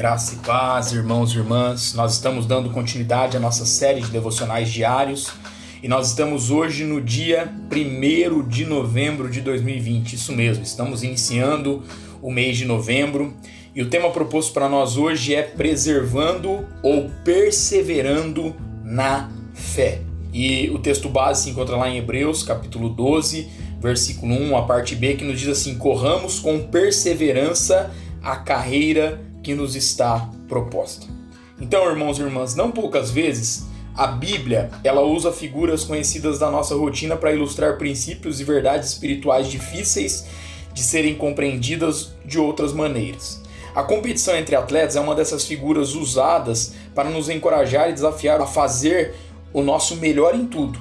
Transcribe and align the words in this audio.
Graça 0.00 0.34
e 0.34 0.38
paz, 0.38 0.92
irmãos 0.92 1.34
e 1.34 1.36
irmãs. 1.36 1.92
Nós 1.92 2.14
estamos 2.14 2.46
dando 2.46 2.70
continuidade 2.70 3.36
à 3.36 3.40
nossa 3.40 3.66
série 3.66 4.00
de 4.00 4.10
devocionais 4.10 4.70
diários 4.70 5.30
e 5.82 5.88
nós 5.88 6.08
estamos 6.08 6.50
hoje 6.50 6.84
no 6.84 7.02
dia 7.02 7.52
1 7.70 8.48
de 8.48 8.64
novembro 8.64 9.28
de 9.28 9.42
2020. 9.42 10.14
Isso 10.14 10.32
mesmo, 10.32 10.64
estamos 10.64 11.02
iniciando 11.02 11.82
o 12.22 12.32
mês 12.32 12.56
de 12.56 12.64
novembro 12.64 13.34
e 13.74 13.82
o 13.82 13.90
tema 13.90 14.08
proposto 14.08 14.54
para 14.54 14.70
nós 14.70 14.96
hoje 14.96 15.34
é 15.34 15.42
preservando 15.42 16.66
ou 16.82 17.10
perseverando 17.22 18.56
na 18.82 19.30
fé. 19.52 20.00
E 20.32 20.70
o 20.70 20.78
texto 20.78 21.10
base 21.10 21.42
se 21.42 21.50
encontra 21.50 21.76
lá 21.76 21.90
em 21.90 21.98
Hebreus, 21.98 22.42
capítulo 22.42 22.88
12, 22.88 23.50
versículo 23.78 24.32
1, 24.32 24.56
a 24.56 24.62
parte 24.62 24.96
B, 24.96 25.16
que 25.16 25.24
nos 25.24 25.38
diz 25.38 25.50
assim: 25.50 25.76
Corramos 25.76 26.38
com 26.38 26.58
perseverança 26.58 27.90
a 28.22 28.36
carreira 28.36 29.28
que 29.42 29.54
nos 29.54 29.74
está 29.74 30.28
proposta. 30.48 31.06
Então, 31.60 31.88
irmãos 31.88 32.18
e 32.18 32.22
irmãs, 32.22 32.54
não 32.54 32.70
poucas 32.70 33.10
vezes 33.10 33.66
a 33.94 34.06
Bíblia 34.06 34.70
ela 34.82 35.02
usa 35.02 35.32
figuras 35.32 35.84
conhecidas 35.84 36.38
da 36.38 36.50
nossa 36.50 36.74
rotina 36.74 37.16
para 37.16 37.32
ilustrar 37.32 37.76
princípios 37.76 38.40
e 38.40 38.44
verdades 38.44 38.90
espirituais 38.90 39.48
difíceis 39.48 40.26
de 40.72 40.82
serem 40.82 41.14
compreendidas 41.14 42.14
de 42.24 42.38
outras 42.38 42.72
maneiras. 42.72 43.42
A 43.74 43.82
competição 43.82 44.34
entre 44.36 44.56
atletas 44.56 44.96
é 44.96 45.00
uma 45.00 45.14
dessas 45.14 45.44
figuras 45.44 45.94
usadas 45.94 46.74
para 46.94 47.10
nos 47.10 47.28
encorajar 47.28 47.90
e 47.90 47.92
desafiar 47.92 48.40
a 48.40 48.46
fazer 48.46 49.14
o 49.52 49.62
nosso 49.62 49.96
melhor 49.96 50.34
em 50.34 50.46
tudo. 50.46 50.80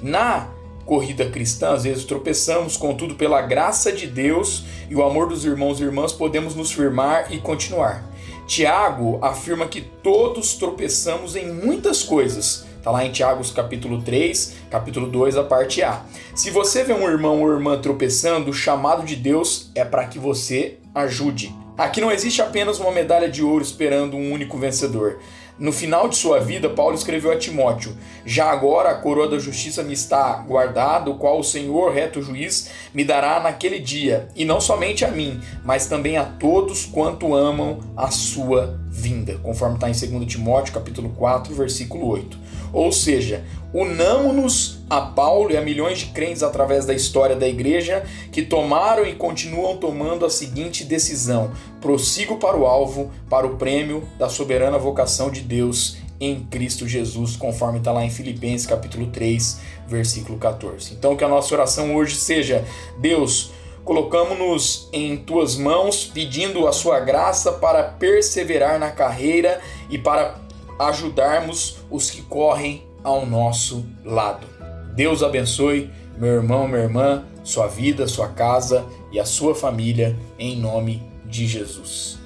Na 0.00 0.48
corrida 0.90 1.24
cristã, 1.26 1.74
às 1.74 1.84
vezes 1.84 2.02
tropeçamos, 2.02 2.76
contudo, 2.76 3.14
pela 3.14 3.40
graça 3.40 3.92
de 3.92 4.08
Deus 4.08 4.64
e 4.90 4.96
o 4.96 5.04
amor 5.04 5.28
dos 5.28 5.44
irmãos 5.44 5.78
e 5.78 5.84
irmãs, 5.84 6.12
podemos 6.12 6.56
nos 6.56 6.72
firmar 6.72 7.32
e 7.32 7.38
continuar. 7.38 8.04
Tiago 8.44 9.16
afirma 9.22 9.68
que 9.68 9.82
todos 10.02 10.54
tropeçamos 10.54 11.36
em 11.36 11.48
muitas 11.48 12.02
coisas. 12.02 12.66
Está 12.76 12.90
lá 12.90 13.06
em 13.06 13.12
Tiago 13.12 13.40
capítulo 13.54 14.02
3, 14.02 14.56
capítulo 14.68 15.06
2, 15.06 15.36
a 15.36 15.44
parte 15.44 15.80
A. 15.80 16.02
Se 16.34 16.50
você 16.50 16.82
vê 16.82 16.92
um 16.92 17.08
irmão 17.08 17.40
ou 17.40 17.52
irmã 17.52 17.80
tropeçando, 17.80 18.50
o 18.50 18.52
chamado 18.52 19.06
de 19.06 19.14
Deus 19.14 19.70
é 19.76 19.84
para 19.84 20.06
que 20.06 20.18
você 20.18 20.78
ajude. 20.94 21.54
Aqui 21.76 22.00
não 22.00 22.12
existe 22.12 22.42
apenas 22.42 22.78
uma 22.78 22.92
medalha 22.92 23.28
de 23.28 23.42
ouro 23.42 23.62
esperando 23.62 24.16
um 24.16 24.32
único 24.32 24.58
vencedor. 24.58 25.18
No 25.60 25.72
final 25.72 26.08
de 26.08 26.16
sua 26.16 26.40
vida, 26.40 26.70
Paulo 26.70 26.94
escreveu 26.94 27.30
a 27.30 27.36
Timóteo: 27.36 27.94
Já 28.24 28.50
agora 28.50 28.90
a 28.90 28.94
coroa 28.94 29.28
da 29.28 29.38
justiça 29.38 29.82
me 29.82 29.92
está 29.92 30.34
guardada, 30.36 31.10
o 31.10 31.18
qual 31.18 31.38
o 31.38 31.44
Senhor, 31.44 31.92
reto 31.92 32.22
juiz, 32.22 32.70
me 32.94 33.04
dará 33.04 33.38
naquele 33.40 33.78
dia, 33.78 34.28
e 34.34 34.44
não 34.44 34.58
somente 34.58 35.04
a 35.04 35.10
mim, 35.10 35.38
mas 35.62 35.86
também 35.86 36.16
a 36.16 36.24
todos 36.24 36.86
quanto 36.86 37.34
amam 37.34 37.80
a 37.94 38.10
sua 38.10 38.80
vinda, 38.88 39.38
conforme 39.42 39.74
está 39.74 39.90
em 39.90 40.18
2 40.18 40.32
Timóteo, 40.32 40.72
capítulo 40.72 41.10
4, 41.10 41.54
versículo 41.54 42.08
8. 42.08 42.38
Ou 42.72 42.90
seja, 42.90 43.44
unamo-nos 43.72 44.80
a 44.88 45.00
Paulo 45.00 45.52
e 45.52 45.56
a 45.56 45.60
milhões 45.60 46.00
de 46.00 46.06
crentes 46.06 46.42
através 46.42 46.84
da 46.84 46.92
história 46.92 47.36
da 47.36 47.46
igreja 47.46 48.04
que 48.32 48.42
tomaram 48.42 49.06
e 49.06 49.14
continuam 49.14 49.76
tomando 49.76 50.26
a 50.26 50.30
seguinte 50.30 50.84
decisão: 50.84 51.52
prossigo 51.80 52.36
para 52.36 52.56
o 52.56 52.66
alvo, 52.66 53.10
para 53.28 53.46
o 53.46 53.56
prêmio 53.56 54.06
da 54.18 54.28
soberana 54.28 54.78
vocação 54.78 55.30
de 55.30 55.40
Deus 55.40 55.96
em 56.20 56.40
Cristo 56.44 56.86
Jesus, 56.86 57.36
conforme 57.36 57.78
está 57.78 57.92
lá 57.92 58.04
em 58.04 58.10
Filipenses 58.10 58.66
capítulo 58.66 59.06
3, 59.06 59.60
versículo 59.88 60.38
14. 60.38 60.92
Então 60.92 61.16
que 61.16 61.24
a 61.24 61.28
nossa 61.28 61.54
oração 61.54 61.94
hoje 61.94 62.16
seja: 62.16 62.64
Deus, 62.98 63.52
colocamos-nos 63.84 64.88
em 64.92 65.16
tuas 65.16 65.56
mãos, 65.56 66.04
pedindo 66.04 66.66
a 66.66 66.72
sua 66.72 67.00
graça 67.00 67.52
para 67.52 67.84
perseverar 67.84 68.78
na 68.78 68.90
carreira 68.90 69.60
e 69.88 69.96
para 69.96 70.38
ajudarmos 70.78 71.78
os 71.90 72.10
que 72.10 72.22
correm 72.22 72.89
ao 73.02 73.26
nosso 73.26 73.84
lado. 74.04 74.46
Deus 74.94 75.22
abençoe 75.22 75.90
meu 76.18 76.34
irmão, 76.34 76.68
minha 76.68 76.82
irmã, 76.82 77.24
sua 77.42 77.66
vida, 77.66 78.06
sua 78.06 78.28
casa 78.28 78.84
e 79.10 79.18
a 79.18 79.24
sua 79.24 79.54
família, 79.54 80.16
em 80.38 80.56
nome 80.56 81.02
de 81.24 81.46
Jesus. 81.46 82.18